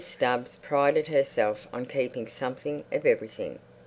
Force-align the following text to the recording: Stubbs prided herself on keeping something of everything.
Stubbs 0.03 0.55
prided 0.63 1.09
herself 1.09 1.67
on 1.71 1.85
keeping 1.85 2.25
something 2.27 2.83
of 2.91 3.05
everything. 3.05 3.59